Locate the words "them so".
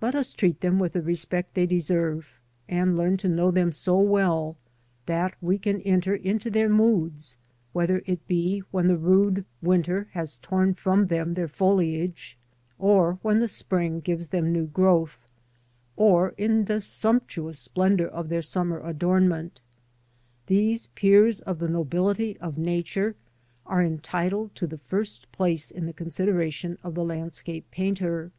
3.52-3.96